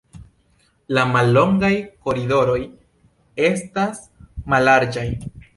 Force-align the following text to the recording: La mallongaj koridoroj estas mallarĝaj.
La 0.97 1.03
mallongaj 1.09 1.71
koridoroj 2.07 2.57
estas 3.51 4.03
mallarĝaj. 4.55 5.09